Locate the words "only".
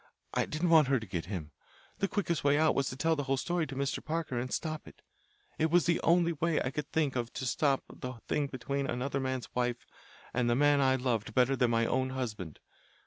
6.01-6.33